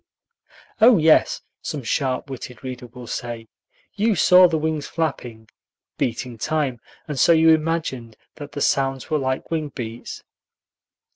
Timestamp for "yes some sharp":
0.97-2.27